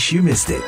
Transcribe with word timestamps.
case 0.00 0.16
you 0.16 0.24
missed 0.24 0.48
it. 0.48 0.64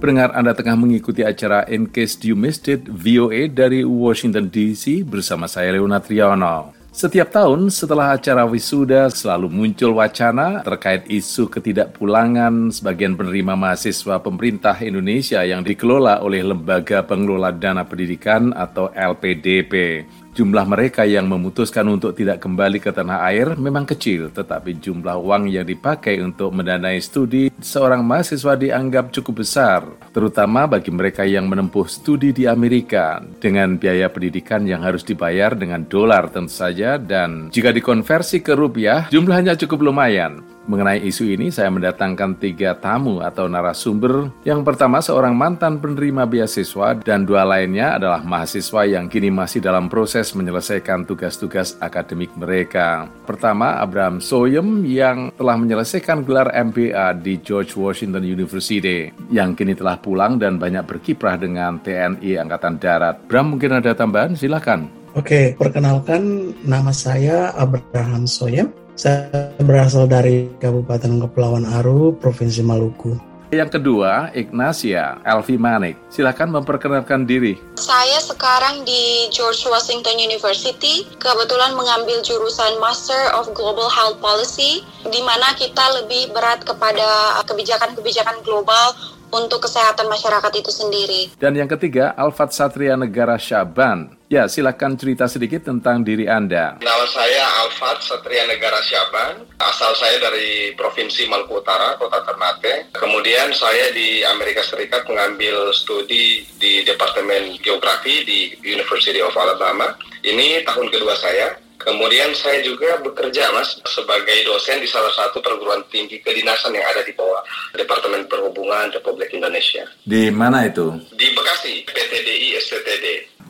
Pendengar 0.00 0.32
Anda 0.32 0.56
tengah 0.56 0.80
mengikuti 0.80 1.20
acara 1.20 1.68
In 1.68 1.92
Case 1.92 2.24
You 2.24 2.32
Missed 2.32 2.72
It 2.72 2.88
VOA 2.88 3.52
dari 3.52 3.84
Washington 3.84 4.48
DC 4.48 5.04
bersama 5.04 5.44
saya 5.44 5.76
Leonard 5.76 6.08
Triono. 6.08 6.72
Setiap 6.88 7.28
tahun 7.28 7.68
setelah 7.68 8.16
acara 8.16 8.48
wisuda 8.48 9.12
selalu 9.12 9.52
muncul 9.52 10.00
wacana 10.00 10.64
terkait 10.64 11.04
isu 11.12 11.52
ketidakpulangan 11.52 12.72
sebagian 12.72 13.12
penerima 13.12 13.54
mahasiswa 13.54 14.16
pemerintah 14.24 14.74
Indonesia 14.80 15.44
yang 15.44 15.60
dikelola 15.60 16.24
oleh 16.24 16.40
Lembaga 16.40 17.04
Pengelola 17.04 17.52
Dana 17.52 17.84
Pendidikan 17.84 18.56
atau 18.56 18.88
LPDP. 18.96 20.02
Jumlah 20.38 20.70
mereka 20.70 21.02
yang 21.02 21.26
memutuskan 21.26 21.82
untuk 21.90 22.14
tidak 22.14 22.38
kembali 22.38 22.78
ke 22.78 22.94
tanah 22.94 23.26
air 23.26 23.58
memang 23.58 23.82
kecil, 23.82 24.30
tetapi 24.30 24.78
jumlah 24.78 25.18
uang 25.18 25.50
yang 25.50 25.66
dipakai 25.66 26.22
untuk 26.22 26.54
mendanai 26.54 27.02
studi 27.02 27.50
seorang 27.58 28.06
mahasiswa 28.06 28.54
dianggap 28.54 29.10
cukup 29.10 29.42
besar, 29.42 29.82
terutama 30.14 30.70
bagi 30.70 30.94
mereka 30.94 31.26
yang 31.26 31.50
menempuh 31.50 31.90
studi 31.90 32.30
di 32.30 32.46
Amerika 32.46 33.18
dengan 33.42 33.74
biaya 33.82 34.06
pendidikan 34.06 34.62
yang 34.62 34.86
harus 34.86 35.02
dibayar 35.02 35.58
dengan 35.58 35.82
dolar 35.90 36.30
tentu 36.30 36.54
saja 36.54 37.02
dan 37.02 37.50
jika 37.50 37.74
dikonversi 37.74 38.38
ke 38.38 38.54
rupiah 38.54 39.10
jumlahnya 39.10 39.58
cukup 39.58 39.90
lumayan. 39.90 40.57
Mengenai 40.68 41.00
isu 41.00 41.24
ini, 41.32 41.48
saya 41.48 41.72
mendatangkan 41.72 42.36
tiga 42.36 42.76
tamu 42.76 43.24
atau 43.24 43.48
narasumber. 43.48 44.28
Yang 44.44 44.68
pertama, 44.68 45.00
seorang 45.00 45.32
mantan 45.32 45.80
penerima 45.80 46.28
beasiswa 46.28 46.92
dan 46.92 47.24
dua 47.24 47.48
lainnya 47.48 47.96
adalah 47.96 48.20
mahasiswa 48.20 48.84
yang 48.84 49.08
kini 49.08 49.32
masih 49.32 49.64
dalam 49.64 49.88
proses 49.88 50.36
menyelesaikan 50.36 51.08
tugas-tugas 51.08 51.80
akademik 51.80 52.28
mereka. 52.36 53.08
Pertama, 53.24 53.80
Abraham 53.80 54.20
Soyem 54.20 54.84
yang 54.84 55.32
telah 55.40 55.56
menyelesaikan 55.56 56.20
gelar 56.28 56.52
MBA 56.52 57.16
di 57.24 57.40
George 57.40 57.72
Washington 57.72 58.28
University, 58.28 59.08
yang 59.32 59.56
kini 59.56 59.72
telah 59.72 59.96
pulang 59.96 60.36
dan 60.36 60.60
banyak 60.60 60.84
berkiprah 60.84 61.40
dengan 61.40 61.80
TNI 61.80 62.44
Angkatan 62.44 62.76
Darat. 62.76 63.24
Bram, 63.24 63.56
mungkin 63.56 63.72
ada 63.72 63.96
tambahan? 63.96 64.36
Silakan. 64.36 64.92
Oke, 65.16 65.56
perkenalkan 65.56 66.52
nama 66.68 66.92
saya 66.92 67.56
Abraham 67.56 68.28
Soyem 68.28 68.68
saya 68.98 69.30
berasal 69.62 70.10
dari 70.10 70.50
Kabupaten 70.58 71.22
Kepulauan 71.22 71.62
Aru, 71.70 72.18
Provinsi 72.18 72.66
Maluku. 72.66 73.14
Yang 73.48 73.80
kedua, 73.80 74.28
Ignacia 74.36 75.22
Elvi 75.24 75.56
Manik. 75.56 75.96
Silakan 76.12 76.52
memperkenalkan 76.52 77.24
diri. 77.24 77.56
Saya 77.80 78.20
sekarang 78.20 78.84
di 78.84 79.30
George 79.32 79.64
Washington 79.70 80.18
University, 80.20 81.06
kebetulan 81.16 81.72
mengambil 81.78 82.20
jurusan 82.26 82.76
Master 82.82 83.32
of 83.38 83.48
Global 83.54 83.88
Health 83.88 84.20
Policy, 84.20 84.84
di 85.08 85.22
mana 85.24 85.54
kita 85.56 86.02
lebih 86.02 86.34
berat 86.34 86.66
kepada 86.66 87.40
kebijakan-kebijakan 87.46 88.42
global 88.44 88.92
untuk 89.32 89.64
kesehatan 89.64 90.10
masyarakat 90.12 90.52
itu 90.58 90.68
sendiri. 90.74 91.22
Dan 91.40 91.56
yang 91.56 91.70
ketiga, 91.70 92.12
Alfat 92.18 92.52
Satria 92.52 92.98
Negara 92.98 93.40
Syaban. 93.40 94.17
Ya, 94.28 94.44
silakan 94.44 94.92
cerita 95.00 95.24
sedikit 95.24 95.64
tentang 95.64 96.04
diri 96.04 96.28
Anda. 96.28 96.76
Nama 96.84 97.06
saya 97.08 97.64
Alfat 97.64 98.04
Satria 98.04 98.44
Negara 98.44 98.76
Syaban. 98.84 99.48
Asal 99.56 99.96
saya 99.96 100.20
dari 100.20 100.76
Provinsi 100.76 101.24
Maluku 101.32 101.64
Utara, 101.64 101.96
Kota 101.96 102.20
Ternate. 102.28 102.92
Kemudian 102.92 103.56
saya 103.56 103.88
di 103.96 104.20
Amerika 104.28 104.60
Serikat 104.60 105.08
mengambil 105.08 105.72
studi 105.72 106.44
di 106.60 106.84
Departemen 106.84 107.56
Geografi 107.64 108.20
di 108.28 108.52
University 108.68 109.16
of 109.24 109.32
Alabama. 109.32 109.96
Ini 110.20 110.60
tahun 110.68 110.92
kedua 110.92 111.16
saya. 111.16 111.56
Kemudian 111.88 112.36
saya 112.36 112.60
juga 112.60 113.00
bekerja 113.00 113.48
mas 113.56 113.80
sebagai 113.88 114.44
dosen 114.44 114.76
di 114.76 114.84
salah 114.84 115.08
satu 115.08 115.40
perguruan 115.40 115.80
tinggi 115.88 116.20
kedinasan 116.20 116.76
yang 116.76 116.84
ada 116.84 117.00
di 117.00 117.16
bawah 117.16 117.40
Departemen 117.72 118.28
Perhubungan 118.28 118.92
Republik 118.92 119.32
Indonesia. 119.32 119.88
Di 120.04 120.28
mana 120.28 120.68
itu? 120.68 121.00
Di 121.16 121.32
Bekasi, 121.32 121.88
PTDI 121.88 122.60
STTD. 122.60 123.06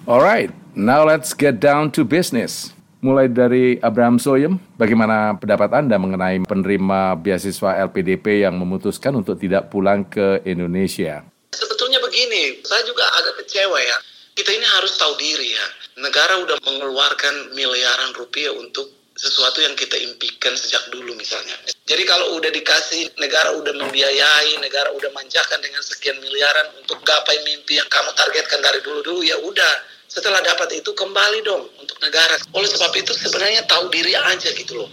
Alright, 0.06 0.54
now 0.78 1.03
let's 1.03 1.34
get 1.34 1.59
down 1.59 1.91
to 1.91 2.06
business. 2.06 2.71
Mulai 3.03 3.27
dari 3.27 3.82
Abraham 3.82 4.22
Soyem, 4.22 4.62
bagaimana 4.78 5.34
pendapat 5.34 5.75
Anda 5.75 5.98
mengenai 5.98 6.47
penerima 6.47 7.19
beasiswa 7.19 7.75
LPDP 7.91 8.47
yang 8.47 8.54
memutuskan 8.54 9.19
untuk 9.19 9.34
tidak 9.43 9.66
pulang 9.66 10.06
ke 10.06 10.47
Indonesia? 10.47 11.27
Sebetulnya 11.50 11.98
begini, 12.06 12.62
saya 12.62 12.87
juga 12.87 13.03
agak 13.19 13.43
kecewa 13.43 13.82
ya. 13.82 13.98
Kita 14.38 14.54
ini 14.54 14.66
harus 14.78 14.94
tahu 14.94 15.19
diri 15.19 15.50
ya 15.50 15.88
negara 15.98 16.38
udah 16.42 16.59
mengeluarkan 16.62 17.54
miliaran 17.54 18.14
rupiah 18.14 18.54
untuk 18.54 18.98
sesuatu 19.19 19.59
yang 19.59 19.75
kita 19.75 19.98
impikan 19.98 20.54
sejak 20.54 20.94
dulu 20.94 21.10
misalnya. 21.19 21.59
Jadi 21.91 22.06
kalau 22.06 22.38
udah 22.38 22.54
dikasih, 22.54 23.19
negara 23.19 23.50
udah 23.59 23.75
membiayai, 23.75 24.62
negara 24.62 24.94
udah 24.94 25.10
manjakan 25.10 25.59
dengan 25.59 25.82
sekian 25.82 26.22
miliaran 26.22 26.70
untuk 26.78 27.03
gapai 27.03 27.34
mimpi 27.42 27.82
yang 27.82 27.91
kamu 27.91 28.14
targetkan 28.14 28.62
dari 28.62 28.78
dulu-dulu, 28.78 29.26
ya 29.26 29.34
udah. 29.42 29.75
Setelah 30.06 30.41
dapat 30.41 30.78
itu 30.78 30.94
kembali 30.94 31.42
dong 31.42 31.66
untuk 31.82 31.98
negara. 31.98 32.38
Oleh 32.54 32.70
sebab 32.70 32.94
itu 32.94 33.12
sebenarnya 33.12 33.66
tahu 33.66 33.91
diri 33.91 34.15
aja 34.15 34.54
gitu 34.54 34.86
loh. 34.86 34.88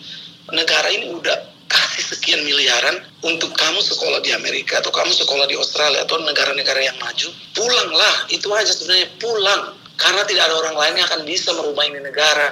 Negara 0.52 0.90
ini 0.90 1.14
udah 1.14 1.54
kasih 1.70 2.18
sekian 2.18 2.42
miliaran 2.44 3.06
untuk 3.22 3.54
kamu 3.54 3.80
sekolah 3.80 4.26
di 4.26 4.34
Amerika 4.34 4.82
atau 4.82 4.90
kamu 4.90 5.14
sekolah 5.14 5.46
di 5.46 5.56
Australia 5.56 6.02
atau 6.02 6.18
negara-negara 6.20 6.82
yang 6.82 6.98
maju, 6.98 7.30
pulanglah. 7.54 8.16
Itu 8.34 8.50
aja 8.58 8.74
sebenarnya 8.74 9.08
pulang 9.22 9.85
karena 9.96 10.22
tidak 10.28 10.52
ada 10.52 10.56
orang 10.60 10.76
lain 10.76 10.94
yang 11.00 11.08
akan 11.08 11.22
bisa 11.24 11.50
merubah 11.56 11.84
ini 11.88 12.00
negara. 12.04 12.48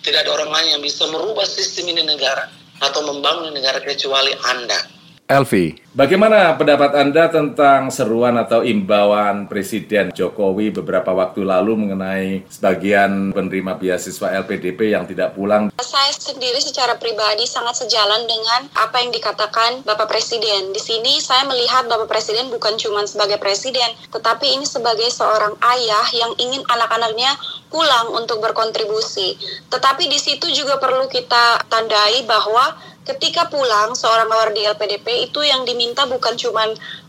Tidak 0.00 0.22
ada 0.22 0.30
orang 0.32 0.50
lain 0.54 0.66
yang 0.78 0.82
bisa 0.82 1.04
merubah 1.10 1.44
sistem 1.44 1.90
ini 1.92 2.06
negara 2.06 2.46
atau 2.78 3.00
membangun 3.04 3.52
negara 3.52 3.82
kecuali 3.82 4.32
Anda. 4.48 4.95
Elvi, 5.26 5.74
bagaimana 5.90 6.54
pendapat 6.54 6.94
Anda 6.94 7.26
tentang 7.26 7.90
seruan 7.90 8.38
atau 8.38 8.62
imbauan 8.62 9.50
Presiden 9.50 10.14
Jokowi 10.14 10.70
beberapa 10.70 11.10
waktu 11.10 11.42
lalu 11.42 11.74
mengenai 11.74 12.46
sebagian 12.46 13.34
penerima 13.34 13.74
beasiswa 13.74 14.30
LPDP 14.46 14.94
yang 14.94 15.02
tidak 15.02 15.34
pulang? 15.34 15.74
Saya 15.82 16.14
sendiri 16.14 16.62
secara 16.62 16.94
pribadi 16.94 17.42
sangat 17.42 17.74
sejalan 17.74 18.22
dengan 18.22 18.70
apa 18.78 19.02
yang 19.02 19.10
dikatakan 19.10 19.82
Bapak 19.82 20.14
Presiden. 20.14 20.70
Di 20.70 20.78
sini 20.78 21.18
saya 21.18 21.42
melihat 21.42 21.90
Bapak 21.90 22.06
Presiden 22.06 22.46
bukan 22.46 22.78
cuma 22.78 23.02
sebagai 23.02 23.42
presiden, 23.42 23.98
tetapi 24.14 24.46
ini 24.46 24.62
sebagai 24.62 25.10
seorang 25.10 25.58
ayah 25.74 26.06
yang 26.14 26.38
ingin 26.38 26.62
anak-anaknya 26.70 27.34
pulang 27.66 28.14
untuk 28.14 28.38
berkontribusi. 28.38 29.34
Tetapi 29.74 30.06
di 30.06 30.22
situ 30.22 30.46
juga 30.54 30.78
perlu 30.78 31.10
kita 31.10 31.66
tandai 31.66 32.22
bahwa 32.30 32.94
ketika 33.06 33.46
pulang 33.46 33.94
seorang 33.94 34.26
awar 34.26 34.50
di 34.50 34.66
LPDP 34.66 35.30
itu 35.30 35.40
yang 35.46 35.62
diminta 35.62 36.04
bukan 36.10 36.34
cuma 36.34 36.66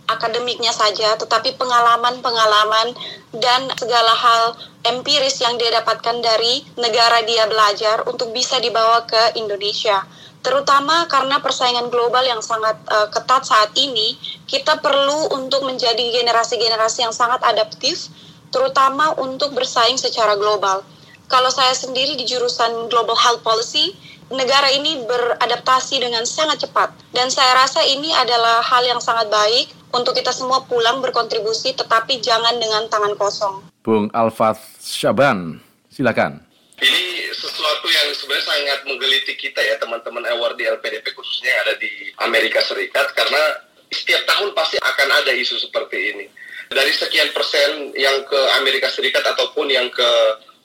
akademiknya 0.07 0.71
saja, 0.71 1.17
tetapi 1.19 1.57
pengalaman-pengalaman 1.59 2.95
dan 3.35 3.67
segala 3.75 4.13
hal 4.15 4.55
empiris 4.87 5.43
yang 5.43 5.59
dia 5.59 5.73
dapatkan 5.73 6.23
dari 6.23 6.63
negara 6.79 7.25
dia 7.27 7.43
belajar 7.49 8.07
untuk 8.07 8.31
bisa 8.31 8.61
dibawa 8.63 9.03
ke 9.03 9.35
Indonesia. 9.35 10.05
Terutama 10.45 11.09
karena 11.11 11.43
persaingan 11.43 11.91
global 11.91 12.23
yang 12.23 12.39
sangat 12.39 12.79
uh, 12.87 13.11
ketat 13.11 13.43
saat 13.43 13.73
ini, 13.75 14.15
kita 14.47 14.79
perlu 14.79 15.35
untuk 15.35 15.67
menjadi 15.67 16.23
generasi-generasi 16.23 17.03
yang 17.03 17.11
sangat 17.11 17.43
adaptif, 17.43 18.07
terutama 18.47 19.11
untuk 19.19 19.51
bersaing 19.51 19.99
secara 19.99 20.39
global. 20.39 20.87
Kalau 21.27 21.51
saya 21.51 21.75
sendiri 21.75 22.15
di 22.15 22.23
jurusan 22.23 22.87
Global 22.87 23.19
Health 23.19 23.43
Policy, 23.43 23.91
negara 24.31 24.67
ini 24.71 25.03
beradaptasi 25.07 26.03
dengan 26.03 26.23
sangat 26.27 26.67
cepat 26.67 26.91
dan 27.15 27.31
saya 27.31 27.55
rasa 27.63 27.79
ini 27.83 28.11
adalah 28.11 28.59
hal 28.59 28.83
yang 28.83 28.99
sangat 28.99 29.31
baik 29.31 29.71
untuk 29.95 30.15
kita 30.15 30.35
semua 30.35 30.63
pulang 30.67 30.99
berkontribusi 30.99 31.71
tetapi 31.75 32.19
jangan 32.19 32.59
dengan 32.59 32.87
tangan 32.91 33.15
kosong. 33.15 33.63
Bung 33.87 34.11
Alfat 34.11 34.59
Syaban, 34.83 35.63
silakan. 35.87 36.43
Ini 36.77 37.31
sesuatu 37.33 37.87
yang 37.87 38.07
sebenarnya 38.13 38.45
sangat 38.45 38.79
menggeliti 38.85 39.33
kita 39.39 39.63
ya 39.63 39.79
teman-teman 39.79 40.27
award 40.37 40.59
di 40.59 40.67
LPDP 40.67 41.15
khususnya 41.15 41.49
yang 41.49 41.61
ada 41.65 41.75
di 41.79 41.91
Amerika 42.21 42.59
Serikat 42.61 43.15
karena 43.15 43.63
setiap 43.87 44.27
tahun 44.27 44.51
pasti 44.51 44.75
akan 44.77 45.09
ada 45.23 45.31
isu 45.31 45.55
seperti 45.57 45.97
ini. 46.13 46.25
Dari 46.67 46.91
sekian 46.91 47.31
persen 47.31 47.95
yang 47.95 48.27
ke 48.27 48.39
Amerika 48.59 48.91
Serikat 48.91 49.23
ataupun 49.23 49.71
yang 49.71 49.87
ke 49.87 50.09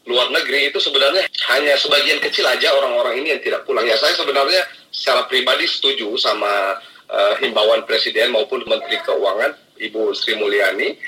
luar 0.07 0.35
negeri 0.35 0.75
itu 0.75 0.79
sebenarnya 0.83 1.23
hanya 1.55 1.75
sebagian 1.79 2.19
kecil 2.19 2.43
aja 2.49 2.75
orang-orang 2.75 3.23
ini 3.23 3.39
yang 3.39 3.43
tidak 3.43 3.63
pulang. 3.63 3.87
Ya 3.87 3.95
saya 3.99 4.15
sebenarnya 4.19 4.63
secara 4.91 5.27
pribadi 5.31 5.67
setuju 5.71 6.19
sama 6.19 6.79
uh, 7.07 7.35
himbauan 7.39 7.87
Presiden 7.87 8.35
maupun 8.35 8.67
Menteri 8.67 8.99
Keuangan 9.05 9.55
Ibu 9.79 10.13
Sri 10.15 10.35
Mulyani 10.35 10.99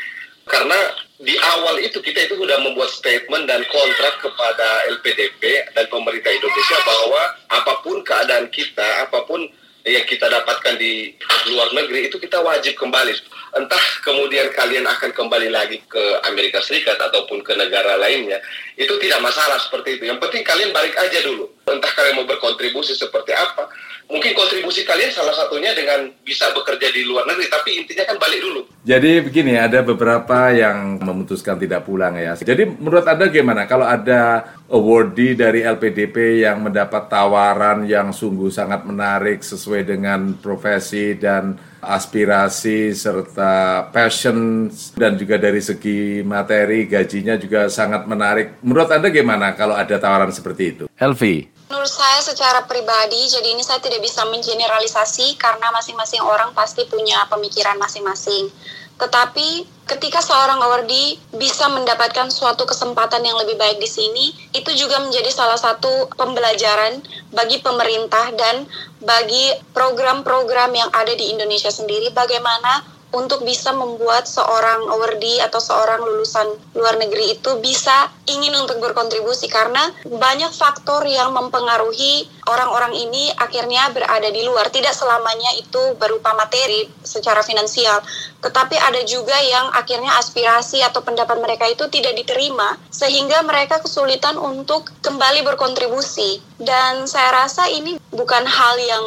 karena 0.44 0.76
di 1.17 1.32
awal 1.41 1.81
itu 1.81 2.05
kita 2.05 2.29
itu 2.29 2.37
sudah 2.37 2.61
membuat 2.61 2.93
statement 2.93 3.49
dan 3.49 3.64
kontrak 3.64 4.20
kepada 4.20 4.93
LPDP 4.93 5.73
dan 5.73 5.88
pemerintah 5.88 6.29
Indonesia 6.29 6.79
bahwa 6.85 7.23
apa 7.49 7.75
pun 7.81 7.96
keadaan 8.05 8.52
kita, 8.52 9.08
apa 9.08 9.25
pun 9.25 9.49
yang 9.85 10.09
kita 10.09 10.33
dapatkan 10.33 10.81
di 10.81 11.13
luar 11.53 11.69
negeri 11.77 12.09
itu 12.09 12.17
kita 12.17 12.41
wajib 12.41 12.73
kembali. 12.81 13.13
Entah 13.55 13.85
kemudian 14.01 14.49
kalian 14.57 14.89
akan 14.89 15.13
kembali 15.13 15.53
lagi 15.53 15.79
ke 15.85 16.25
Amerika 16.25 16.65
Serikat 16.65 16.97
ataupun 16.97 17.45
ke 17.45 17.53
negara 17.53 18.01
lainnya, 18.01 18.41
itu 18.81 18.97
tidak 18.99 19.21
masalah 19.21 19.61
seperti 19.61 20.01
itu. 20.01 20.09
Yang 20.09 20.25
penting 20.25 20.43
kalian 20.43 20.73
balik 20.73 20.97
aja 20.97 21.21
dulu. 21.21 21.53
Entah 21.65 21.93
kalian 21.97 22.21
mau 22.21 22.27
berkontribusi 22.29 22.93
seperti 22.93 23.33
apa 23.33 23.69
mungkin 24.05 24.37
kontribusi 24.37 24.85
kalian 24.85 25.09
salah 25.09 25.33
satunya 25.33 25.73
dengan 25.73 26.13
bisa 26.21 26.53
bekerja 26.53 26.93
di 26.93 27.09
luar 27.09 27.25
negeri, 27.25 27.49
tapi 27.49 27.71
intinya 27.81 28.05
kan 28.05 28.17
balik 28.21 28.41
dulu. 28.45 28.61
Jadi 28.85 29.25
begini, 29.25 29.57
ada 29.57 29.81
beberapa 29.81 30.53
yang 30.53 31.01
memutuskan 31.01 31.57
tidak 31.57 31.89
pulang 31.89 32.21
ya. 32.21 32.37
Jadi 32.37 32.69
menurut 32.69 33.09
Anda 33.09 33.33
gimana 33.33 33.65
kalau 33.65 33.89
ada 33.89 34.45
awardee 34.69 35.33
dari 35.33 35.65
LPDP 35.65 36.45
yang 36.45 36.61
mendapat 36.61 37.09
tawaran 37.09 37.89
yang 37.89 38.13
sungguh 38.13 38.53
sangat 38.53 38.85
menarik 38.85 39.41
sesuai 39.41 39.89
dengan 39.89 40.37
profesi 40.37 41.17
dan 41.17 41.57
aspirasi 41.89 42.97
serta 42.97 43.87
passion 43.93 44.69
dan 44.97 45.17
juga 45.21 45.37
dari 45.37 45.61
segi 45.61 46.25
materi 46.25 46.89
gajinya 46.89 47.37
juga 47.37 47.69
sangat 47.69 48.09
menarik. 48.09 48.61
Menurut 48.65 48.89
Anda 48.91 49.13
gimana 49.13 49.53
kalau 49.53 49.77
ada 49.77 49.97
tawaran 50.01 50.33
seperti 50.33 50.63
itu? 50.77 50.85
Helvi. 50.97 51.55
Menurut 51.65 51.89
saya 51.89 52.21
secara 52.21 52.63
pribadi, 52.69 53.25
jadi 53.27 53.57
ini 53.57 53.65
saya 53.65 53.81
tidak 53.81 54.05
bisa 54.05 54.23
mengeneralisasi 54.29 55.41
karena 55.41 55.73
masing-masing 55.73 56.21
orang 56.21 56.53
pasti 56.53 56.85
punya 56.87 57.25
pemikiran 57.27 57.81
masing-masing. 57.81 58.53
Tetapi 58.94 59.67
ketika 59.85 60.25
seorang 60.25 60.62
awardee 60.64 61.20
bisa 61.37 61.69
mendapatkan 61.69 62.31
suatu 62.32 62.64
kesempatan 62.64 63.20
yang 63.20 63.37
lebih 63.37 63.58
baik 63.61 63.82
di 63.82 63.91
sini, 63.91 64.32
itu 64.55 64.70
juga 64.73 65.02
menjadi 65.02 65.29
salah 65.29 65.58
satu 65.58 66.08
pembelajaran 66.14 67.02
bagi 67.35 67.61
pemerintah 67.61 68.32
dan 68.32 68.64
bagi 69.02 69.52
program-program 69.76 70.73
yang 70.73 70.91
ada 70.94 71.12
di 71.12 71.35
Indonesia 71.35 71.69
sendiri 71.69 72.14
bagaimana 72.14 72.94
untuk 73.15 73.47
bisa 73.47 73.71
membuat 73.71 74.27
seorang 74.27 74.91
awardee 74.91 75.39
atau 75.39 75.63
seorang 75.63 76.03
lulusan 76.03 76.51
luar 76.75 76.99
negeri 76.99 77.39
itu 77.39 77.51
bisa 77.63 78.11
ingin 78.27 78.51
untuk 78.59 78.83
berkontribusi 78.83 79.47
karena 79.47 79.95
banyak 80.03 80.51
faktor 80.51 81.07
yang 81.07 81.31
mempengaruhi 81.31 82.27
orang-orang 82.51 82.93
ini 82.99 83.31
akhirnya 83.39 83.95
berada 83.95 84.27
di 84.29 84.43
luar. 84.43 84.69
Tidak 84.69 84.91
selamanya 84.91 85.55
itu 85.55 85.95
berupa 85.95 86.35
materi 86.35 86.91
secara 87.07 87.47
finansial, 87.47 88.03
tetapi 88.43 88.75
ada 88.75 89.01
juga 89.07 89.39
yang 89.41 89.71
akhirnya 89.73 90.19
aspirasi 90.19 90.83
atau 90.83 91.01
pendapat 91.07 91.39
mereka 91.39 91.71
itu 91.71 91.87
tidak 91.89 92.19
diterima 92.19 92.77
sehingga 92.91 93.47
mereka 93.47 93.79
kesulitan 93.79 94.35
untuk 94.37 94.91
kembali 95.01 95.47
berkontribusi. 95.47 96.43
Dan 96.59 97.07
saya 97.07 97.47
rasa 97.47 97.71
ini 97.71 97.97
bukan 98.11 98.45
hal 98.45 98.75
yang 98.83 99.05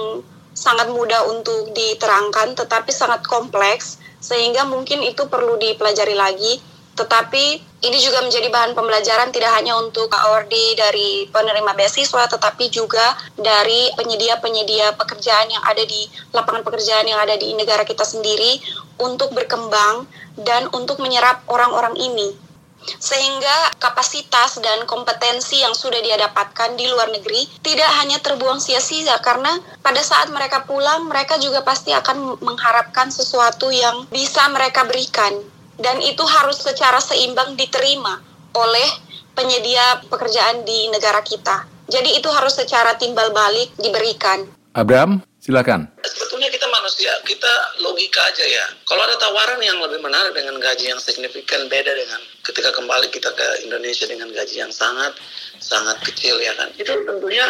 sangat 0.57 0.89
mudah 0.89 1.29
untuk 1.29 1.69
diterangkan 1.77 2.57
tetapi 2.57 2.89
sangat 2.89 3.21
kompleks 3.29 4.01
sehingga 4.17 4.65
mungkin 4.65 5.05
itu 5.05 5.29
perlu 5.29 5.61
dipelajari 5.61 6.17
lagi. 6.17 6.57
Tetapi 6.97 7.61
ini 7.85 7.97
juga 8.01 8.25
menjadi 8.25 8.49
bahan 8.49 8.73
pembelajaran 8.73 9.29
tidak 9.29 9.53
hanya 9.53 9.77
untuk 9.77 10.09
awardee 10.09 10.73
dari 10.73 11.29
penerima 11.29 11.77
beasiswa 11.77 12.25
tetapi 12.25 12.73
juga 12.73 13.13
dari 13.37 13.93
penyedia-penyedia 13.93 14.97
pekerjaan 14.97 15.45
yang 15.45 15.61
ada 15.61 15.85
di 15.85 16.09
lapangan 16.33 16.65
pekerjaan 16.65 17.05
yang 17.05 17.21
ada 17.21 17.37
di 17.37 17.53
negara 17.53 17.85
kita 17.85 18.01
sendiri 18.01 18.57
untuk 18.97 19.29
berkembang 19.37 20.09
dan 20.41 20.65
untuk 20.73 20.97
menyerap 20.97 21.45
orang-orang 21.45 21.93
ini 22.01 22.46
sehingga 22.85 23.75
kapasitas 23.81 24.63
dan 24.63 24.87
kompetensi 24.87 25.59
yang 25.59 25.75
sudah 25.75 25.99
dia 25.99 26.15
dapatkan 26.15 26.79
di 26.79 26.87
luar 26.87 27.11
negeri 27.11 27.43
tidak 27.59 27.89
hanya 27.99 28.21
terbuang 28.23 28.63
sia-sia 28.63 29.19
karena 29.19 29.59
pada 29.83 29.99
saat 29.99 30.31
mereka 30.31 30.63
pulang 30.63 31.09
mereka 31.09 31.35
juga 31.41 31.65
pasti 31.65 31.91
akan 31.91 32.39
mengharapkan 32.39 33.11
sesuatu 33.11 33.67
yang 33.73 34.07
bisa 34.07 34.47
mereka 34.53 34.87
berikan 34.87 35.35
dan 35.77 36.01
itu 36.01 36.23
harus 36.25 36.57
secara 36.61 36.97
seimbang 36.97 37.53
diterima 37.53 38.21
oleh 38.57 38.89
penyedia 39.37 40.01
pekerjaan 40.09 40.65
di 40.65 40.89
negara 40.89 41.21
kita. 41.21 41.69
Jadi 41.87 42.17
itu 42.17 42.27
harus 42.33 42.57
secara 42.57 42.97
timbal 42.97 43.29
balik 43.31 43.71
diberikan. 43.77 44.49
Abraham, 44.73 45.21
silakan. 45.39 45.87
Sebetulnya 46.03 46.49
kita 46.51 46.67
manusia, 46.67 47.13
kita 47.23 47.53
logika 47.85 48.21
aja 48.27 48.45
ya. 48.45 48.65
Kalau 48.83 49.01
ada 49.05 49.15
tawaran 49.21 49.61
yang 49.61 49.77
lebih 49.79 50.01
menarik 50.01 50.35
dengan 50.35 50.57
gaji 50.59 50.91
yang 50.91 50.99
signifikan 50.99 51.69
beda 51.69 51.93
dengan 51.93 52.21
ketika 52.47 52.71
kembali 52.71 53.11
kita 53.11 53.27
ke 53.35 53.47
Indonesia 53.67 54.07
dengan 54.07 54.31
gaji 54.31 54.63
yang 54.63 54.71
sangat 54.71 55.19
sangat 55.59 55.99
kecil 56.07 56.39
ya 56.39 56.55
kan? 56.55 56.71
Itu 56.79 56.95
tentunya 57.03 57.45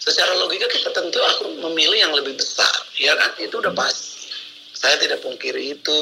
secara 0.00 0.32
logika 0.40 0.66
kita 0.72 0.90
tentu 0.96 1.20
aku 1.20 1.60
memilih 1.68 1.98
yang 2.08 2.12
lebih 2.16 2.34
besar 2.40 2.72
ya 2.96 3.12
kan? 3.12 3.36
Itu 3.36 3.60
udah 3.60 3.76
pasti 3.76 4.32
saya 4.72 4.98
tidak 4.98 5.22
pungkiri 5.22 5.78
itu. 5.78 5.98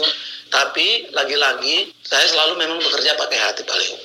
Tapi 0.51 1.13
lagi-lagi 1.15 1.95
saya 2.03 2.27
selalu 2.27 2.59
memang 2.59 2.79
bekerja 2.83 3.15
pakai 3.15 3.39
hati 3.39 3.63
paling. 3.63 3.99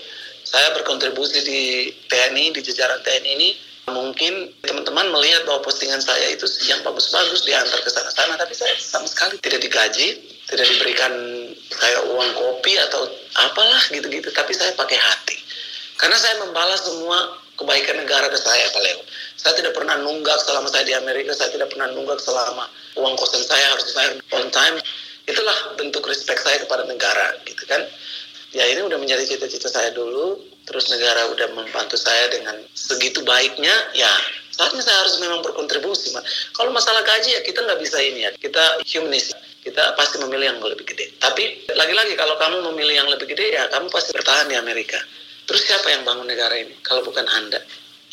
Saya 0.45 0.77
berkontribusi 0.77 1.41
di 1.41 1.61
TNI 2.05 2.53
di 2.53 2.61
jajaran 2.61 3.01
TNI 3.01 3.29
ini. 3.33 3.49
Mungkin 3.85 4.65
teman-teman 4.65 5.13
melihat 5.13 5.45
bahwa 5.45 5.61
postingan 5.61 6.01
saya 6.01 6.33
itu 6.33 6.49
yang 6.65 6.81
bagus-bagus 6.81 7.45
diantar 7.45 7.85
ke 7.85 7.89
sana-sana 7.93 8.33
tapi 8.33 8.57
saya 8.57 8.73
sama 8.81 9.05
sekali 9.05 9.37
tidak 9.45 9.61
digaji 9.61 10.25
tidak 10.49 10.65
diberikan 10.73 11.13
kayak 11.69 12.01
uang 12.13 12.31
kopi 12.37 12.77
atau 12.77 13.07
apalah 13.49 13.81
gitu-gitu 13.89 14.29
tapi 14.31 14.53
saya 14.53 14.71
pakai 14.77 14.97
hati. 14.97 15.37
Karena 15.95 16.17
saya 16.19 16.43
membalas 16.43 16.83
semua 16.83 17.39
kebaikan 17.55 17.95
negara 18.03 18.27
ke 18.27 18.37
saya 18.39 18.67
Pak 18.71 18.81
Leo. 18.83 18.99
Saya 19.39 19.53
tidak 19.55 19.73
pernah 19.77 19.95
nunggak 20.01 20.35
selama 20.43 20.67
saya 20.67 20.83
di 20.83 20.95
Amerika 20.95 21.31
saya 21.31 21.53
tidak 21.55 21.71
pernah 21.71 21.87
nunggak 21.95 22.19
selama 22.19 22.67
uang 22.99 23.15
kosan 23.15 23.43
saya 23.43 23.65
harus 23.71 23.85
dibayar 23.91 24.11
on 24.35 24.47
time. 24.51 24.75
Itulah 25.25 25.57
bentuk 25.79 26.05
respect 26.05 26.43
saya 26.43 26.61
kepada 26.61 26.85
negara 26.85 27.39
gitu 27.47 27.63
kan. 27.65 27.81
Ya 28.55 28.63
ini 28.71 28.87
udah 28.87 28.95
menjadi 28.95 29.23
cita-cita 29.25 29.67
saya 29.67 29.91
dulu 29.91 30.39
terus 30.65 30.89
negara 30.89 31.29
udah 31.29 31.47
membantu 31.53 31.95
saya 31.99 32.31
dengan 32.31 32.57
segitu 32.73 33.21
baiknya 33.21 33.73
ya 33.93 34.09
saatnya 34.55 34.79
saya 34.79 35.03
harus 35.03 35.19
memang 35.19 35.43
berkontribusi 35.43 36.15
kalau 36.55 36.71
masalah 36.71 37.03
gaji 37.03 37.35
ya 37.35 37.41
kita 37.43 37.59
nggak 37.67 37.79
bisa 37.83 37.99
ini 37.99 38.23
ya 38.23 38.31
kita 38.39 38.79
humanis 38.87 39.35
kita 39.65 39.97
pasti 39.97 40.21
memilih 40.21 40.53
yang 40.53 40.59
lebih 40.61 40.85
gede. 40.85 41.17
Tapi 41.17 41.65
lagi-lagi 41.73 42.13
kalau 42.13 42.37
kamu 42.37 42.69
memilih 42.69 43.01
yang 43.01 43.09
lebih 43.09 43.33
gede 43.33 43.49
ya 43.57 43.65
kamu 43.73 43.89
pasti 43.89 44.13
bertahan 44.13 44.45
di 44.45 44.53
Amerika. 44.53 45.01
Terus 45.49 45.65
siapa 45.65 45.89
yang 45.89 46.05
bangun 46.05 46.29
negara 46.29 46.53
ini 46.53 46.77
kalau 46.85 47.01
bukan 47.01 47.25
Anda? 47.25 47.57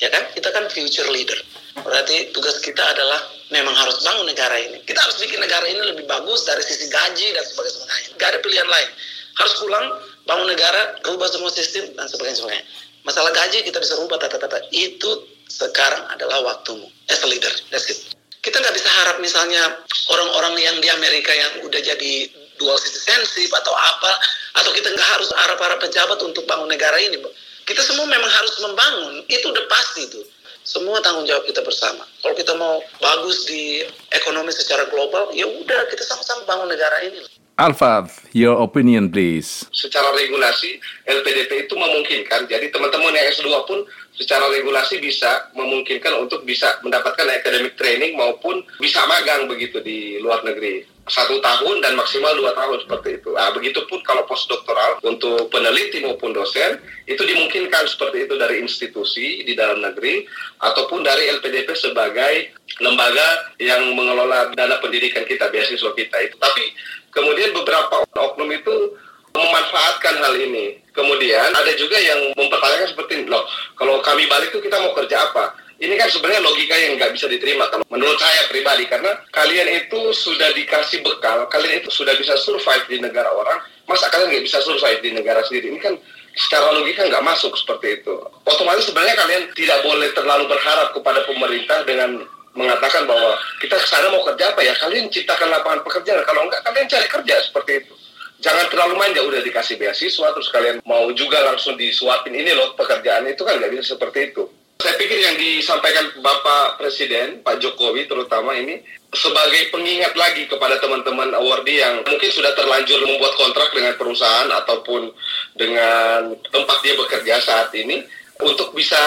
Ya 0.01 0.09
kan? 0.09 0.33
Kita 0.33 0.49
kan 0.49 0.73
future 0.73 1.13
leader. 1.13 1.37
Berarti 1.77 2.33
tugas 2.33 2.57
kita 2.65 2.81
adalah 2.81 3.21
memang 3.53 3.77
harus 3.77 4.01
bangun 4.01 4.25
negara 4.25 4.57
ini. 4.57 4.81
Kita 4.89 4.97
harus 5.05 5.21
bikin 5.21 5.45
negara 5.45 5.69
ini 5.69 5.93
lebih 5.93 6.09
bagus 6.09 6.49
dari 6.49 6.65
sisi 6.65 6.89
gaji 6.89 7.37
dan 7.37 7.45
sebagainya. 7.45 8.17
Gak 8.17 8.29
ada 8.33 8.39
pilihan 8.41 8.69
lain. 8.69 8.89
Harus 9.37 9.55
pulang, 9.61 9.87
bangun 10.25 10.49
negara, 10.49 10.97
rubah 11.05 11.29
semua 11.29 11.53
sistem 11.53 11.93
dan 11.93 12.09
sebagainya. 12.09 12.65
Masalah 13.05 13.29
gaji 13.29 13.61
kita 13.61 13.77
bisa 13.77 14.01
rubah 14.01 14.17
tata-tata. 14.17 14.57
Itu 14.73 15.29
sekarang 15.53 16.09
adalah 16.09 16.41
waktumu. 16.49 16.89
As 17.13 17.21
a 17.21 17.29
leader. 17.29 17.53
That's 17.69 17.93
it. 17.93 18.17
Kita 18.41 18.59
nggak 18.59 18.75
bisa 18.75 18.91
harap 18.91 19.17
misalnya 19.23 19.63
orang-orang 20.11 20.59
yang 20.59 20.77
di 20.81 20.89
Amerika 20.91 21.31
yang 21.31 21.63
udah 21.69 21.79
jadi 21.79 22.13
dual 22.59 22.75
citizenship 22.81 23.53
atau 23.55 23.71
apa 23.71 24.13
atau 24.59 24.71
kita 24.75 24.91
nggak 24.91 25.09
harus 25.15 25.31
harap 25.37 25.57
para 25.61 25.77
pejabat 25.79 26.19
untuk 26.27 26.43
bangun 26.47 26.71
negara 26.71 26.99
ini 26.99 27.23
kita 27.63 27.83
semua 27.83 28.07
memang 28.11 28.27
harus 28.27 28.59
membangun 28.59 29.23
itu 29.31 29.47
udah 29.47 29.65
pasti 29.71 30.11
tuh 30.11 30.27
semua 30.63 31.03
tanggung 31.03 31.27
jawab 31.27 31.43
kita 31.43 31.59
bersama. 31.63 32.07
Kalau 32.23 32.35
kita 32.39 32.55
mau 32.55 32.79
bagus 33.03 33.51
di 33.51 33.83
ekonomi 34.15 34.55
secara 34.55 34.87
global 34.91 35.31
ya 35.35 35.47
udah 35.47 35.81
kita 35.91 36.03
sama-sama 36.07 36.47
bangun 36.47 36.71
negara 36.71 37.03
ini 37.03 37.19
Alfad, 37.63 38.11
your 38.35 38.59
opinion 38.59 39.07
please. 39.07 39.63
Secara 39.71 40.11
regulasi, 40.19 40.83
LPDP 41.07 41.71
itu 41.71 41.79
memungkinkan. 41.79 42.51
Jadi 42.51 42.75
teman-teman 42.75 43.15
yang 43.15 43.31
S2 43.31 43.55
pun 43.71 43.87
secara 44.19 44.51
regulasi 44.51 44.99
bisa 44.99 45.47
memungkinkan 45.55 46.27
untuk 46.27 46.43
bisa 46.43 46.83
mendapatkan 46.83 47.23
academic 47.31 47.79
training 47.79 48.19
maupun 48.19 48.67
bisa 48.83 49.07
magang 49.07 49.47
begitu 49.47 49.79
di 49.79 50.19
luar 50.19 50.43
negeri 50.43 50.91
satu 51.07 51.43
tahun 51.43 51.83
dan 51.83 51.99
maksimal 51.99 52.31
dua 52.39 52.55
tahun 52.55 52.83
seperti 52.87 53.23
itu. 53.23 53.35
Nah, 53.35 53.51
begitupun 53.51 54.03
kalau 54.07 54.23
postdoktoral 54.27 55.03
untuk 55.03 55.51
peneliti 55.51 56.03
maupun 56.03 56.31
dosen 56.31 56.79
itu 57.11 57.23
dimungkinkan 57.23 57.91
seperti 57.91 58.27
itu 58.27 58.35
dari 58.39 58.63
institusi 58.63 59.43
di 59.43 59.59
dalam 59.59 59.83
negeri 59.83 60.27
ataupun 60.63 61.03
dari 61.03 61.27
LPDP 61.43 61.75
sebagai 61.75 62.55
lembaga 62.79 63.51
yang 63.59 63.83
mengelola 63.99 64.55
dana 64.55 64.79
pendidikan 64.79 65.27
kita, 65.27 65.51
beasiswa 65.51 65.91
kita 65.91 66.17
itu. 66.23 66.37
Tapi 66.39 66.65
kemudian 67.13 67.53
beberapa 67.53 68.03
oknum 68.17 68.51
itu 68.51 68.97
memanfaatkan 69.33 70.21
hal 70.21 70.35
ini. 70.37 70.81
Kemudian 70.93 71.57
ada 71.57 71.73
juga 71.77 71.97
yang 71.97 72.37
mempertanyakan 72.37 72.89
seperti 72.93 73.25
loh, 73.25 73.49
kalau 73.81 74.05
kami 74.05 74.29
balik 74.29 74.53
itu 74.53 74.61
kita 74.61 74.77
mau 74.77 74.93
kerja 74.93 75.25
apa? 75.33 75.57
ini 75.83 75.99
kan 75.99 76.07
sebenarnya 76.07 76.47
logika 76.47 76.79
yang 76.79 76.95
nggak 76.95 77.11
bisa 77.11 77.27
diterima 77.27 77.67
kalau 77.67 77.83
menurut 77.91 78.15
saya 78.15 78.47
pribadi 78.47 78.87
karena 78.87 79.19
kalian 79.35 79.67
itu 79.83 80.15
sudah 80.15 80.55
dikasih 80.55 81.03
bekal, 81.03 81.51
kalian 81.51 81.83
itu 81.83 81.91
sudah 81.91 82.15
bisa 82.15 82.39
survive 82.39 82.87
di 82.87 83.03
negara 83.03 83.27
orang, 83.35 83.59
masa 83.91 84.07
kalian 84.15 84.31
nggak 84.31 84.47
bisa 84.47 84.63
survive 84.63 85.03
di 85.03 85.11
negara 85.11 85.43
sendiri? 85.43 85.75
Ini 85.75 85.83
kan 85.83 85.99
secara 86.39 86.71
logika 86.79 87.03
nggak 87.03 87.27
masuk 87.27 87.51
seperti 87.59 87.99
itu. 87.99 88.15
Otomatis 88.47 88.87
sebenarnya 88.87 89.19
kalian 89.19 89.43
tidak 89.59 89.83
boleh 89.83 90.09
terlalu 90.15 90.45
berharap 90.47 90.95
kepada 90.95 91.27
pemerintah 91.27 91.83
dengan 91.83 92.11
mengatakan 92.53 93.09
bahwa 93.09 93.37
kita 93.61 93.77
ke 93.81 93.87
sana 93.89 94.13
mau 94.13 94.25
kerja 94.25 94.53
apa 94.53 94.61
ya? 94.61 94.75
Kalian 94.77 95.09
ciptakan 95.09 95.49
lapangan 95.49 95.81
pekerjaan. 95.85 96.23
Kalau 96.25 96.45
enggak, 96.45 96.61
kalian 96.65 96.89
cari 96.89 97.07
kerja 97.09 97.37
seperti 97.45 97.73
itu. 97.85 97.95
Jangan 98.43 98.67
terlalu 98.75 98.99
manja, 98.99 99.23
udah 99.23 99.39
dikasih 99.39 99.79
beasiswa, 99.79 100.35
terus 100.35 100.51
kalian 100.51 100.83
mau 100.83 101.07
juga 101.15 101.47
langsung 101.47 101.79
disuapin 101.79 102.35
ini 102.35 102.51
loh 102.51 102.75
pekerjaan 102.75 103.23
itu 103.31 103.47
kan 103.47 103.55
nggak 103.55 103.71
bisa 103.71 103.95
seperti 103.95 104.35
itu 104.35 104.51
Saya 104.83 104.99
pikir 104.99 105.15
yang 105.15 105.39
disampaikan 105.39 106.11
Bapak 106.19 106.75
Presiden, 106.75 107.39
Pak 107.47 107.63
Jokowi 107.63 108.11
terutama 108.11 108.51
ini, 108.59 108.83
sebagai 109.15 109.71
pengingat 109.71 110.11
lagi 110.19 110.51
kepada 110.51 110.83
teman-teman 110.83 111.31
awardee 111.39 111.79
yang 111.79 112.03
mungkin 112.03 112.31
sudah 112.35 112.51
terlanjur 112.59 112.99
membuat 113.07 113.39
kontrak 113.39 113.71
dengan 113.71 113.95
perusahaan 113.95 114.51
ataupun 114.51 115.15
dengan 115.55 116.35
tempat 116.51 116.83
dia 116.83 116.99
bekerja 116.99 117.39
saat 117.39 117.71
ini, 117.79 118.03
untuk 118.43 118.75
bisa 118.75 118.99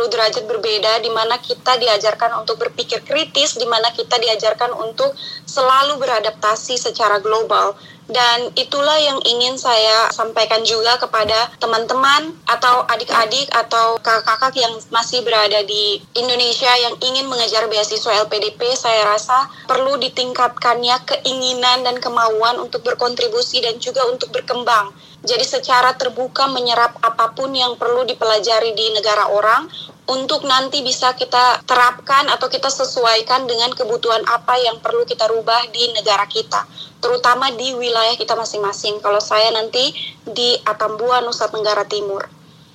derajat 0.07 0.47
berbeda 0.47 1.03
di 1.03 1.11
mana 1.11 1.35
kita 1.35 1.75
diajarkan 1.75 2.39
untuk 2.39 2.55
berpikir 2.55 3.03
kritis, 3.03 3.59
di 3.59 3.67
mana 3.67 3.91
kita 3.91 4.15
diajarkan 4.15 4.71
untuk 4.71 5.11
selalu 5.43 5.99
beradaptasi 5.99 6.79
secara 6.79 7.19
global. 7.19 7.75
Dan 8.03 8.51
itulah 8.59 8.99
yang 8.99 9.19
ingin 9.23 9.55
saya 9.55 10.11
sampaikan 10.11 10.59
juga 10.67 10.99
kepada 10.99 11.47
teman-teman 11.55 12.35
atau 12.43 12.83
adik-adik 12.91 13.47
atau 13.55 13.95
kakak-kakak 14.03 14.59
yang 14.59 14.75
masih 14.91 15.23
berada 15.23 15.63
di 15.63 16.03
Indonesia 16.11 16.71
yang 16.83 16.99
ingin 16.99 17.31
mengejar 17.31 17.63
beasiswa 17.71 18.27
LPDP. 18.27 18.75
Saya 18.75 19.07
rasa 19.07 19.47
perlu 19.71 19.95
ditingkatkannya 19.99 20.99
keinginan 21.07 21.87
dan 21.87 21.95
kemauan 22.03 22.59
untuk 22.59 22.83
berkontribusi 22.83 23.63
dan 23.63 23.79
juga 23.79 24.03
untuk 24.11 24.35
berkembang 24.35 24.91
jadi 25.23 25.45
secara 25.47 25.95
terbuka 25.95 26.51
menyerap 26.51 26.99
apa 26.99 27.31
pun 27.31 27.55
yang 27.55 27.79
perlu 27.79 28.03
dipelajari 28.03 28.75
di 28.75 28.91
negara 28.91 29.31
orang 29.31 29.71
untuk 30.03 30.43
nanti 30.43 30.83
bisa 30.83 31.15
kita 31.15 31.63
terapkan 31.63 32.27
atau 32.27 32.51
kita 32.51 32.67
sesuaikan 32.67 33.47
dengan 33.47 33.71
kebutuhan 33.71 34.19
apa 34.27 34.59
yang 34.59 34.83
perlu 34.83 35.07
kita 35.07 35.31
rubah 35.31 35.63
di 35.71 35.95
negara 35.95 36.27
kita, 36.27 36.67
terutama 36.99 37.55
di 37.55 37.71
wilayah 37.71 38.19
kita 38.19 38.35
masing-masing. 38.35 38.99
Kalau 38.99 39.23
saya 39.23 39.47
nanti 39.55 39.95
di 40.27 40.59
Atambua, 40.67 41.23
Nusa 41.23 41.47
Tenggara 41.47 41.87
Timur. 41.87 42.27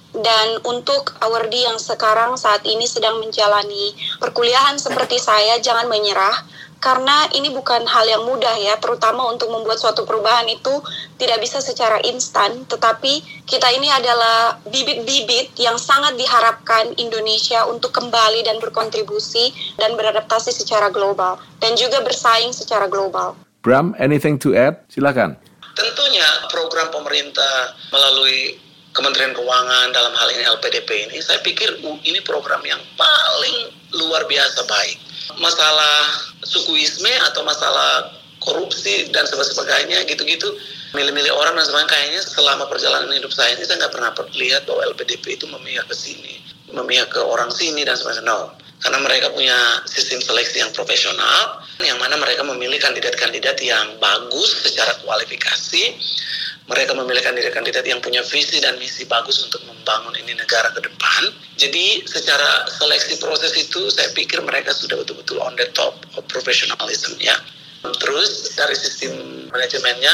Dan 0.08 0.64
untuk 0.64 1.20
awardee 1.20 1.68
yang 1.68 1.76
sekarang 1.76 2.40
saat 2.40 2.64
ini 2.64 2.88
sedang 2.88 3.20
menjalani 3.20 3.92
perkuliahan 4.16 4.80
seperti 4.80 5.20
saya, 5.20 5.60
jangan 5.60 5.84
menyerah 5.84 6.32
karena 6.78 7.26
ini 7.34 7.50
bukan 7.50 7.82
hal 7.90 8.06
yang 8.06 8.22
mudah 8.22 8.54
ya, 8.54 8.78
terutama 8.78 9.26
untuk 9.26 9.50
membuat 9.50 9.82
suatu 9.82 10.06
perubahan 10.06 10.46
itu 10.46 10.78
tidak 11.18 11.42
bisa 11.42 11.58
secara 11.58 11.98
instan, 12.06 12.62
tetapi 12.70 13.18
kita 13.50 13.66
ini 13.74 13.90
adalah 13.90 14.62
bibit-bibit 14.62 15.58
yang 15.58 15.74
sangat 15.74 16.14
diharapkan 16.14 16.94
Indonesia 16.94 17.66
untuk 17.66 17.90
kembali 17.90 18.46
dan 18.46 18.62
berkontribusi 18.62 19.50
dan 19.74 19.98
beradaptasi 19.98 20.54
secara 20.54 20.86
global 20.94 21.42
dan 21.58 21.74
juga 21.74 21.98
bersaing 21.98 22.54
secara 22.54 22.86
global. 22.86 23.34
Bram, 23.66 23.98
anything 23.98 24.38
to 24.38 24.54
add? 24.54 24.78
Silakan. 24.86 25.34
Tentunya 25.74 26.26
program 26.50 26.94
pemerintah 26.94 27.74
melalui 27.90 28.54
Kementerian 28.94 29.30
Keuangan 29.30 29.94
dalam 29.94 30.10
hal 30.10 30.28
ini 30.34 30.42
LPDP 30.58 31.10
ini, 31.10 31.18
saya 31.22 31.38
pikir 31.42 31.78
ini 31.82 32.18
program 32.26 32.58
yang 32.66 32.82
paling 32.98 33.70
luar 33.94 34.26
biasa 34.26 34.66
baik 34.66 35.07
masalah 35.38 35.98
sukuisme 36.44 37.10
atau 37.32 37.42
masalah 37.42 38.14
korupsi 38.38 39.10
dan 39.10 39.26
sebagainya 39.26 40.06
gitu-gitu. 40.06 40.46
Milih-milih 40.94 41.32
orang 41.34 41.58
dan 41.58 41.66
sebagainya. 41.66 41.90
Kayaknya 41.90 42.22
selama 42.24 42.64
perjalanan 42.70 43.10
hidup 43.12 43.32
saya 43.34 43.56
ini 43.58 43.64
saya 43.66 43.82
nggak 43.86 43.94
pernah 43.94 44.10
lihat 44.38 44.62
bahwa 44.64 44.86
LPDP 44.94 45.40
itu 45.40 45.46
memihak 45.50 45.86
ke 45.90 45.96
sini 45.96 46.38
memihak 46.72 47.08
ke 47.12 47.20
orang 47.20 47.48
sini 47.48 47.84
dan 47.84 47.96
sebagainya. 47.96 48.28
No 48.28 48.52
karena 48.78 48.98
mereka 49.02 49.34
punya 49.34 49.82
sistem 49.90 50.22
seleksi 50.22 50.62
yang 50.62 50.70
profesional 50.70 51.62
yang 51.82 51.98
mana 51.98 52.18
mereka 52.18 52.46
memilih 52.46 52.78
kandidat-kandidat 52.78 53.58
yang 53.62 53.98
bagus 53.98 54.62
secara 54.62 54.94
kualifikasi 55.02 55.98
mereka 56.68 56.92
memilih 56.92 57.24
kandidat-kandidat 57.24 57.80
yang 57.88 57.98
punya 58.04 58.20
visi 58.28 58.60
dan 58.60 58.76
misi 58.76 59.08
bagus 59.08 59.40
untuk 59.40 59.64
membangun 59.64 60.12
ini 60.20 60.36
negara 60.36 60.68
ke 60.76 60.84
depan. 60.84 61.32
Jadi 61.56 62.04
secara 62.04 62.68
seleksi 62.68 63.16
proses 63.16 63.56
itu 63.56 63.88
saya 63.88 64.12
pikir 64.12 64.44
mereka 64.44 64.76
sudah 64.76 65.00
betul-betul 65.00 65.40
on 65.40 65.56
the 65.56 65.64
top 65.72 65.96
of 66.20 66.22
professionalism 66.28 67.16
ya. 67.16 67.32
Terus 67.80 68.52
dari 68.52 68.76
sistem 68.76 69.48
manajemennya 69.48 70.12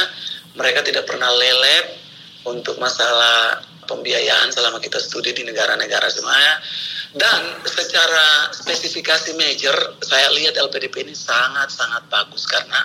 mereka 0.54 0.86
tidak 0.86 1.10
pernah 1.10 1.26
lelep 1.26 1.98
untuk 2.46 2.78
masalah 2.78 3.58
pembiayaan 3.90 4.54
selama 4.54 4.78
kita 4.78 5.02
studi 5.02 5.34
di 5.34 5.42
negara-negara 5.42 6.06
semuanya. 6.06 6.62
Dan 7.14 7.62
secara 7.62 8.50
spesifikasi 8.50 9.38
major, 9.38 9.74
saya 10.02 10.34
lihat 10.34 10.58
LPDP 10.58 11.06
ini 11.06 11.14
sangat-sangat 11.14 12.02
bagus 12.10 12.42
karena 12.42 12.82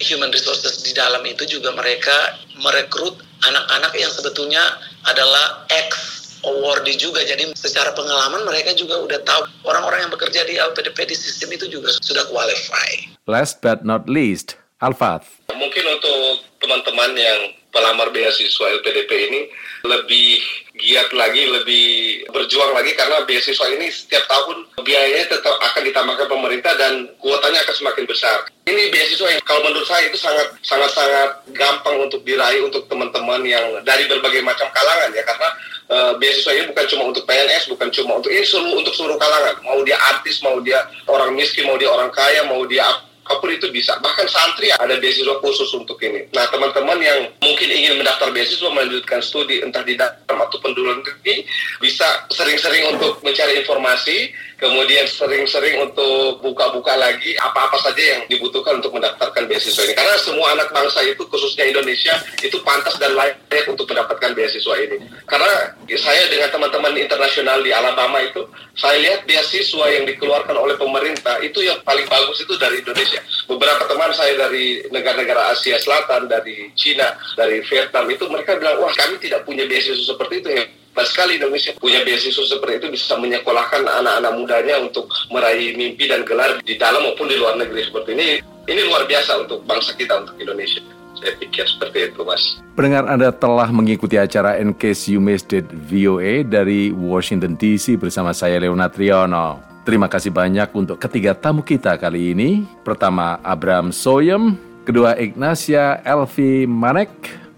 human 0.00 0.32
resources 0.32 0.80
di 0.80 0.96
dalam 0.96 1.20
itu 1.28 1.44
juga 1.44 1.76
mereka 1.76 2.40
merekrut 2.56 3.20
anak-anak 3.44 3.92
yang 4.00 4.08
sebetulnya 4.08 4.64
adalah 5.04 5.68
ex 5.68 5.92
awardee 6.40 6.96
juga. 6.96 7.20
Jadi 7.20 7.52
secara 7.52 7.92
pengalaman 7.92 8.48
mereka 8.48 8.72
juga 8.72 8.96
udah 9.04 9.20
tahu 9.28 9.44
orang-orang 9.68 10.08
yang 10.08 10.12
bekerja 10.12 10.40
di 10.48 10.56
LPDP 10.56 11.12
di 11.12 11.16
sistem 11.16 11.52
itu 11.52 11.68
juga 11.68 11.92
sudah 12.00 12.24
qualify. 12.32 12.90
Last 13.28 13.60
but 13.60 13.84
not 13.84 14.08
least, 14.08 14.56
Alfat. 14.80 15.28
Mungkin 15.52 15.84
untuk 15.84 16.48
teman-teman 16.64 17.12
yang 17.12 17.40
pelamar 17.70 18.08
beasiswa 18.10 18.80
LPDP 18.80 19.10
ini 19.30 19.40
lebih 19.84 20.40
giat 20.80 21.12
lagi, 21.12 21.44
lebih 21.46 21.86
berjuang 22.32 22.72
lagi 22.72 22.96
karena 22.96 23.22
beasiswa 23.28 23.66
ini 23.70 23.92
setiap 23.92 24.24
tahun 24.26 24.64
biayanya 24.80 25.28
tetap 25.28 25.54
akan 25.60 25.82
ditambahkan 25.84 26.26
pemerintah 26.26 26.72
dan 26.80 27.06
kuotanya 27.20 27.60
akan 27.62 27.74
semakin 27.76 28.04
besar. 28.08 28.48
Ini 28.64 28.88
beasiswa 28.88 29.28
yang 29.28 29.42
kalau 29.44 29.60
menurut 29.68 29.84
saya 29.84 30.08
itu 30.08 30.16
sangat 30.16 30.56
sangat 30.64 30.90
sangat 30.96 31.30
gampang 31.52 32.00
untuk 32.00 32.24
diraih 32.24 32.64
untuk 32.64 32.88
teman-teman 32.88 33.44
yang 33.44 33.84
dari 33.84 34.08
berbagai 34.08 34.40
macam 34.40 34.66
kalangan 34.72 35.12
ya 35.12 35.22
karena 35.22 35.48
uh, 35.92 36.12
beasiswa 36.16 36.52
ini 36.56 36.64
bukan 36.72 36.86
cuma 36.88 37.02
untuk 37.12 37.24
PNS, 37.28 37.68
bukan 37.68 37.88
cuma 37.92 38.12
untuk 38.16 38.30
ini 38.32 38.46
seluruh 38.46 38.80
untuk 38.80 38.94
seluruh 38.96 39.18
kalangan. 39.20 39.60
Mau 39.66 39.84
dia 39.84 40.00
artis, 40.16 40.40
mau 40.40 40.56
dia 40.64 40.80
orang 41.04 41.36
miskin, 41.36 41.68
mau 41.68 41.76
dia 41.76 41.92
orang 41.92 42.08
kaya, 42.08 42.46
mau 42.48 42.64
dia 42.64 42.88
apa 43.26 43.40
pun 43.40 43.50
itu 43.50 43.68
bisa. 43.72 43.96
Bahkan 43.98 44.26
santri 44.28 44.70
ada 44.70 44.96
beasiswa 45.00 45.40
khusus 45.40 45.70
untuk 45.74 45.96
ini. 46.04 46.28
Nah, 46.30 46.46
teman-teman 46.52 46.98
yang 47.00 47.18
mungkin 47.40 47.68
ingin 47.68 47.96
mendaftar 47.98 48.30
beasiswa 48.30 48.68
melanjutkan 48.70 49.20
studi 49.24 49.64
entah 49.64 49.82
di 49.82 49.96
dalam 49.96 50.38
ataupun 50.38 50.76
di 50.76 50.80
luar 50.80 51.00
negeri 51.00 51.44
bisa 51.80 52.06
sering-sering 52.30 52.92
untuk 52.92 53.18
mencari 53.24 53.64
informasi 53.64 54.30
kemudian 54.60 55.08
sering-sering 55.08 55.80
untuk 55.80 56.44
buka-buka 56.44 56.92
lagi 56.92 57.32
apa-apa 57.40 57.80
saja 57.80 58.02
yang 58.16 58.20
dibutuhkan 58.28 58.76
untuk 58.76 58.92
mendaftarkan 58.92 59.39
beasiswa 59.50 59.82
ini. 59.82 59.94
Karena 59.98 60.14
semua 60.22 60.46
anak 60.54 60.70
bangsa 60.70 61.02
itu, 61.02 61.26
khususnya 61.26 61.66
Indonesia, 61.66 62.14
itu 62.38 62.54
pantas 62.62 62.94
dan 63.02 63.18
layak 63.18 63.66
untuk 63.66 63.90
mendapatkan 63.90 64.30
beasiswa 64.30 64.74
ini. 64.78 65.02
Karena 65.26 65.74
saya 65.98 66.22
dengan 66.30 66.54
teman-teman 66.54 66.94
internasional 66.94 67.58
di 67.66 67.74
Alabama 67.74 68.22
itu, 68.22 68.46
saya 68.78 69.02
lihat 69.02 69.26
beasiswa 69.26 69.86
yang 69.90 70.06
dikeluarkan 70.06 70.54
oleh 70.54 70.78
pemerintah 70.78 71.42
itu 71.42 71.66
yang 71.66 71.82
paling 71.82 72.06
bagus 72.06 72.38
itu 72.38 72.54
dari 72.54 72.78
Indonesia. 72.78 73.18
Beberapa 73.50 73.90
teman 73.90 74.14
saya 74.14 74.38
dari 74.38 74.86
negara-negara 74.94 75.50
Asia 75.50 75.74
Selatan, 75.82 76.30
dari 76.30 76.70
Cina, 76.78 77.18
dari 77.34 77.58
Vietnam 77.66 78.06
itu 78.06 78.30
mereka 78.30 78.54
bilang, 78.54 78.78
wah 78.78 78.94
kami 78.94 79.18
tidak 79.18 79.42
punya 79.42 79.66
beasiswa 79.66 80.14
seperti 80.14 80.38
itu 80.38 80.50
ya 80.54 80.64
Pas 80.90 81.06
sekali 81.06 81.38
Indonesia 81.38 81.70
punya 81.78 82.02
beasiswa 82.02 82.42
seperti 82.42 82.82
itu 82.82 82.88
bisa 82.98 83.14
menyekolahkan 83.14 83.86
anak-anak 83.86 84.32
mudanya 84.34 84.76
untuk 84.82 85.06
meraih 85.30 85.78
mimpi 85.78 86.10
dan 86.10 86.26
gelar 86.26 86.58
di 86.66 86.74
dalam 86.74 87.06
maupun 87.06 87.30
di 87.30 87.38
luar 87.38 87.54
negeri 87.54 87.86
seperti 87.86 88.10
ini. 88.18 88.28
Ini 88.70 88.86
luar 88.86 89.02
biasa 89.02 89.34
untuk 89.42 89.66
bangsa 89.66 89.98
kita, 89.98 90.22
untuk 90.22 90.38
Indonesia. 90.38 90.78
Saya 91.18 91.34
pikir 91.42 91.66
seperti 91.66 92.06
itu, 92.06 92.22
Mas. 92.22 92.62
Pendengar 92.78 93.02
Anda 93.10 93.34
telah 93.34 93.66
mengikuti 93.74 94.14
acara 94.14 94.62
In 94.62 94.70
Case 94.70 95.10
You 95.10 95.18
Missed 95.18 95.50
It 95.50 95.66
VOA 95.90 96.46
dari 96.46 96.94
Washington 96.94 97.58
DC 97.58 97.98
bersama 97.98 98.30
saya 98.30 98.62
Leonard 98.62 98.94
Triono. 98.94 99.58
Terima 99.82 100.06
kasih 100.06 100.30
banyak 100.30 100.70
untuk 100.70 101.02
ketiga 101.02 101.34
tamu 101.34 101.66
kita 101.66 101.98
kali 101.98 102.30
ini. 102.30 102.62
Pertama, 102.86 103.42
Abraham 103.42 103.90
Soyem, 103.90 104.54
kedua 104.86 105.18
Ignacia 105.18 105.98
Elvi 106.06 106.62
Manek, 106.70 107.10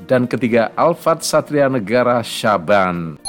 dan 0.08 0.24
ketiga 0.24 0.72
Alfat 0.80 1.20
Satria 1.20 1.68
Negara 1.68 2.24
Syaban. 2.24 3.20